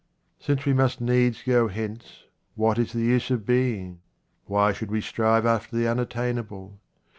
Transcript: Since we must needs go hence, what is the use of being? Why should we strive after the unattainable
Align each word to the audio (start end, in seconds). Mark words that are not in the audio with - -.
Since 0.39 0.65
we 0.65 0.73
must 0.73 0.99
needs 0.99 1.43
go 1.43 1.67
hence, 1.67 2.23
what 2.55 2.79
is 2.79 2.91
the 2.91 3.01
use 3.03 3.29
of 3.29 3.45
being? 3.45 4.01
Why 4.47 4.73
should 4.73 4.89
we 4.89 4.99
strive 4.99 5.45
after 5.45 5.75
the 5.75 5.87
unattainable 5.87 6.79